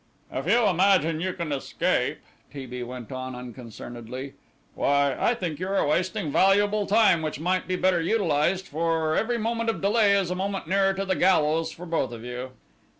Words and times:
"If 0.31 0.47
you 0.47 0.65
imagine 0.65 1.21
you 1.21 1.31
can 1.33 1.51
escape," 1.51 2.17
T. 2.51 2.65
B. 2.65 2.81
went 2.81 3.11
on 3.11 3.35
unconcernedly, 3.35 4.33
"why, 4.73 5.15
I 5.15 5.35
think 5.35 5.59
you 5.59 5.67
are 5.67 5.85
wasting 5.85 6.31
valuable 6.31 6.87
time 6.87 7.21
which 7.21 7.39
might 7.39 7.67
be 7.67 7.75
better 7.75 8.01
utilized, 8.01 8.67
for 8.67 9.15
every 9.15 9.37
moment 9.37 9.69
of 9.69 9.79
delay 9.79 10.17
is 10.19 10.31
a 10.31 10.35
moment 10.35 10.65
nearer 10.67 10.95
to 10.95 11.05
the 11.05 11.15
gallows 11.15 11.71
for 11.71 11.85
both 11.85 12.13
of 12.13 12.23
you." 12.23 12.49